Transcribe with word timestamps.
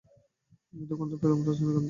মৃদুগন্ধ 0.73 1.13
পেলুম 1.21 1.39
রজনীগন্ধার। 1.41 1.79